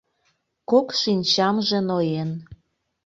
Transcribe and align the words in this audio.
Кок 0.69 0.87
шинчамже 0.99 1.79
ноен. 1.87 2.31